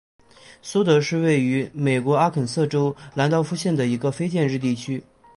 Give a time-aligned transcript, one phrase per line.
[0.63, 5.03] 芬德是位于美国阿肯色州兰道夫县的一个非建制地区。